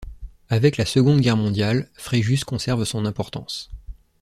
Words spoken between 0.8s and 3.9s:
Seconde Guerre mondiale, Fréjus conserve son importance.